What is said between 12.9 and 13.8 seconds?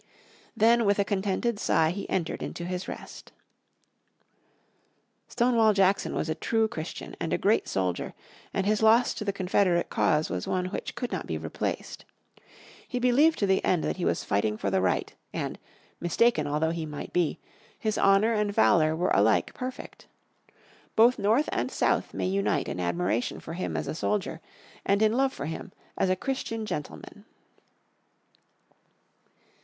believed to the